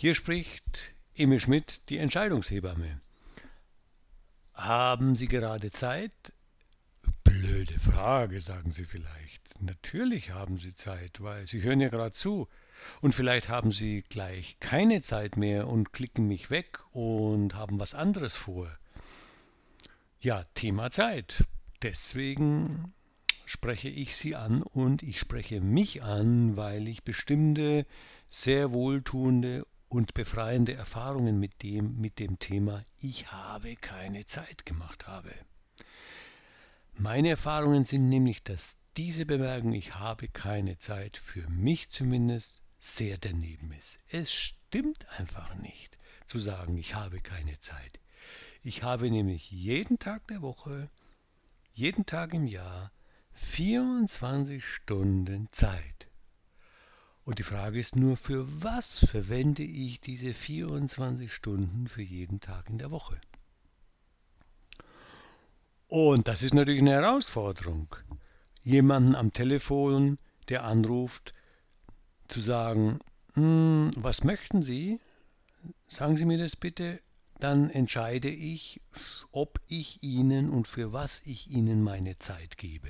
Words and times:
Hier 0.00 0.14
spricht 0.14 0.94
Emil 1.16 1.40
Schmidt, 1.40 1.88
die 1.88 1.98
Entscheidungshebamme. 1.98 3.00
Haben 4.54 5.16
Sie 5.16 5.26
gerade 5.26 5.72
Zeit? 5.72 6.12
Blöde 7.24 7.80
Frage, 7.80 8.40
sagen 8.40 8.70
Sie 8.70 8.84
vielleicht. 8.84 9.60
Natürlich 9.60 10.30
haben 10.30 10.56
Sie 10.56 10.72
Zeit, 10.76 11.20
weil 11.20 11.48
Sie 11.48 11.62
hören 11.62 11.80
ja 11.80 11.88
gerade 11.88 12.12
zu. 12.12 12.46
Und 13.00 13.12
vielleicht 13.12 13.48
haben 13.48 13.72
Sie 13.72 14.04
gleich 14.08 14.60
keine 14.60 15.02
Zeit 15.02 15.36
mehr 15.36 15.66
und 15.66 15.92
klicken 15.92 16.28
mich 16.28 16.48
weg 16.48 16.78
und 16.92 17.56
haben 17.56 17.80
was 17.80 17.96
anderes 17.96 18.36
vor. 18.36 18.70
Ja, 20.20 20.44
Thema 20.54 20.92
Zeit. 20.92 21.42
Deswegen 21.82 22.94
spreche 23.46 23.88
ich 23.88 24.14
Sie 24.14 24.36
an 24.36 24.62
und 24.62 25.02
ich 25.02 25.18
spreche 25.18 25.60
mich 25.60 26.04
an, 26.04 26.56
weil 26.56 26.86
ich 26.86 27.02
bestimmte 27.02 27.84
sehr 28.28 28.72
wohltuende 28.72 29.66
und 29.88 30.14
befreiende 30.14 30.74
Erfahrungen 30.74 31.38
mit 31.38 31.62
dem, 31.62 31.98
mit 31.98 32.18
dem 32.18 32.38
Thema 32.38 32.84
Ich 33.00 33.32
habe 33.32 33.76
keine 33.76 34.26
Zeit 34.26 34.66
gemacht 34.66 35.06
habe. 35.06 35.32
Meine 36.94 37.30
Erfahrungen 37.30 37.84
sind 37.84 38.08
nämlich, 38.08 38.42
dass 38.42 38.62
diese 38.96 39.24
Bemerkung 39.24 39.72
Ich 39.72 39.94
habe 39.94 40.28
keine 40.28 40.78
Zeit 40.78 41.16
für 41.16 41.48
mich 41.48 41.90
zumindest 41.90 42.62
sehr 42.78 43.18
daneben 43.18 43.72
ist. 43.72 43.98
Es 44.10 44.32
stimmt 44.32 45.06
einfach 45.18 45.54
nicht 45.54 45.98
zu 46.26 46.38
sagen, 46.38 46.76
ich 46.76 46.94
habe 46.94 47.20
keine 47.20 47.58
Zeit. 47.60 48.00
Ich 48.62 48.82
habe 48.82 49.10
nämlich 49.10 49.50
jeden 49.50 49.98
Tag 49.98 50.26
der 50.28 50.42
Woche, 50.42 50.90
jeden 51.72 52.04
Tag 52.04 52.34
im 52.34 52.46
Jahr 52.46 52.92
24 53.32 54.64
Stunden 54.64 55.48
Zeit. 55.52 55.97
Und 57.28 57.38
die 57.38 57.42
Frage 57.42 57.78
ist 57.78 57.94
nur, 57.94 58.16
für 58.16 58.46
was 58.62 59.00
verwende 59.00 59.62
ich 59.62 60.00
diese 60.00 60.32
24 60.32 61.30
Stunden 61.30 61.86
für 61.86 62.00
jeden 62.00 62.40
Tag 62.40 62.70
in 62.70 62.78
der 62.78 62.90
Woche? 62.90 63.20
Und 65.88 66.26
das 66.26 66.42
ist 66.42 66.54
natürlich 66.54 66.80
eine 66.80 66.92
Herausforderung. 66.92 67.94
Jemanden 68.62 69.14
am 69.14 69.34
Telefon, 69.34 70.16
der 70.48 70.64
anruft, 70.64 71.34
zu 72.28 72.40
sagen, 72.40 72.98
hm, 73.34 73.90
was 73.94 74.24
möchten 74.24 74.62
Sie? 74.62 74.98
Sagen 75.86 76.16
Sie 76.16 76.24
mir 76.24 76.38
das 76.38 76.56
bitte. 76.56 76.98
Dann 77.40 77.68
entscheide 77.68 78.30
ich, 78.30 78.80
ob 79.32 79.60
ich 79.66 80.02
Ihnen 80.02 80.48
und 80.48 80.66
für 80.66 80.94
was 80.94 81.20
ich 81.26 81.50
Ihnen 81.50 81.82
meine 81.82 82.18
Zeit 82.18 82.56
gebe. 82.56 82.88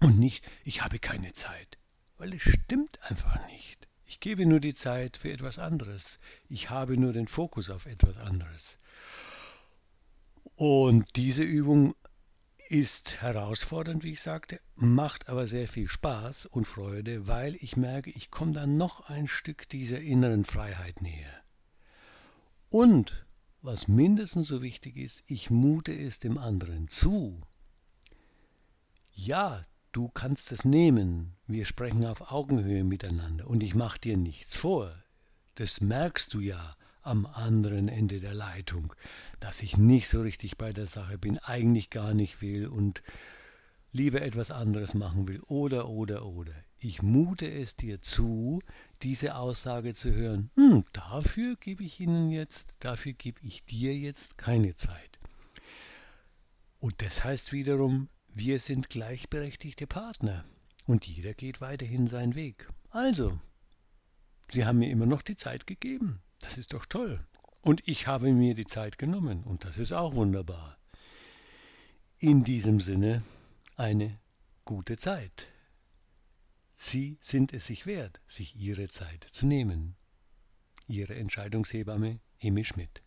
Und 0.00 0.18
nicht, 0.18 0.44
ich 0.64 0.82
habe 0.82 0.98
keine 0.98 1.32
Zeit 1.34 1.78
weil 2.20 2.34
es 2.34 2.42
stimmt 2.42 2.98
einfach 3.10 3.46
nicht. 3.46 3.88
Ich 4.04 4.20
gebe 4.20 4.44
nur 4.44 4.60
die 4.60 4.74
Zeit 4.74 5.16
für 5.16 5.32
etwas 5.32 5.58
anderes. 5.58 6.20
Ich 6.50 6.68
habe 6.68 6.98
nur 6.98 7.14
den 7.14 7.28
Fokus 7.28 7.70
auf 7.70 7.86
etwas 7.86 8.18
anderes. 8.18 8.78
Und 10.54 11.16
diese 11.16 11.42
Übung 11.42 11.94
ist 12.68 13.22
herausfordernd, 13.22 14.04
wie 14.04 14.12
ich 14.12 14.20
sagte, 14.20 14.60
macht 14.74 15.30
aber 15.30 15.46
sehr 15.46 15.66
viel 15.66 15.88
Spaß 15.88 16.44
und 16.44 16.66
Freude, 16.66 17.26
weil 17.26 17.54
ich 17.54 17.78
merke, 17.78 18.10
ich 18.10 18.30
komme 18.30 18.52
dann 18.52 18.76
noch 18.76 19.08
ein 19.08 19.26
Stück 19.26 19.66
dieser 19.70 20.02
inneren 20.02 20.44
Freiheit 20.44 21.00
näher. 21.00 21.42
Und, 22.68 23.24
was 23.62 23.88
mindestens 23.88 24.48
so 24.48 24.60
wichtig 24.60 24.98
ist, 24.98 25.22
ich 25.26 25.48
mute 25.48 25.98
es 25.98 26.18
dem 26.18 26.36
anderen 26.36 26.88
zu. 26.88 27.40
Ja, 29.14 29.64
Du 29.92 30.08
kannst 30.08 30.52
es 30.52 30.64
nehmen. 30.64 31.34
Wir 31.48 31.64
sprechen 31.64 32.06
auf 32.06 32.30
Augenhöhe 32.30 32.84
miteinander 32.84 33.48
und 33.48 33.60
ich 33.62 33.74
mache 33.74 33.98
dir 33.98 34.16
nichts 34.16 34.54
vor. 34.54 34.94
Das 35.56 35.80
merkst 35.80 36.32
du 36.32 36.38
ja 36.38 36.76
am 37.02 37.26
anderen 37.26 37.88
Ende 37.88 38.20
der 38.20 38.34
Leitung, 38.34 38.94
dass 39.40 39.62
ich 39.62 39.76
nicht 39.76 40.08
so 40.08 40.20
richtig 40.20 40.56
bei 40.56 40.72
der 40.72 40.86
Sache 40.86 41.18
bin, 41.18 41.38
eigentlich 41.38 41.90
gar 41.90 42.14
nicht 42.14 42.40
will 42.40 42.68
und 42.68 43.02
lieber 43.90 44.22
etwas 44.22 44.52
anderes 44.52 44.94
machen 44.94 45.26
will 45.26 45.40
oder 45.48 45.88
oder 45.88 46.24
oder. 46.24 46.54
Ich 46.78 47.02
mute 47.02 47.50
es 47.50 47.74
dir 47.74 48.00
zu, 48.00 48.62
diese 49.02 49.34
Aussage 49.34 49.94
zu 49.94 50.12
hören. 50.12 50.50
Hm, 50.54 50.84
dafür 50.92 51.56
gebe 51.56 51.82
ich 51.82 51.98
Ihnen 51.98 52.30
jetzt, 52.30 52.68
dafür 52.78 53.12
gebe 53.12 53.40
ich 53.42 53.64
dir 53.64 53.96
jetzt 53.96 54.38
keine 54.38 54.76
Zeit. 54.76 55.18
Und 56.78 57.02
das 57.02 57.24
heißt 57.24 57.52
wiederum, 57.52 58.08
wir 58.34 58.58
sind 58.58 58.90
gleichberechtigte 58.90 59.86
Partner 59.86 60.44
und 60.86 61.06
jeder 61.06 61.34
geht 61.34 61.60
weiterhin 61.60 62.06
seinen 62.06 62.34
Weg. 62.34 62.68
Also, 62.90 63.38
Sie 64.52 64.64
haben 64.64 64.78
mir 64.78 64.90
immer 64.90 65.06
noch 65.06 65.22
die 65.22 65.36
Zeit 65.36 65.66
gegeben. 65.66 66.20
Das 66.40 66.58
ist 66.58 66.72
doch 66.72 66.86
toll. 66.86 67.24
Und 67.62 67.86
ich 67.86 68.06
habe 68.06 68.32
mir 68.32 68.54
die 68.54 68.66
Zeit 68.66 68.98
genommen 68.98 69.44
und 69.44 69.64
das 69.64 69.78
ist 69.78 69.92
auch 69.92 70.14
wunderbar. 70.14 70.78
In 72.18 72.42
diesem 72.44 72.80
Sinne 72.80 73.22
eine 73.76 74.18
gute 74.64 74.96
Zeit. 74.96 75.48
Sie 76.76 77.18
sind 77.20 77.52
es 77.52 77.66
sich 77.66 77.86
wert, 77.86 78.20
sich 78.26 78.56
Ihre 78.56 78.88
Zeit 78.88 79.26
zu 79.32 79.46
nehmen. 79.46 79.96
Ihre 80.86 81.14
Entscheidungshebamme 81.14 82.20
Emi 82.40 82.64
Schmidt. 82.64 83.02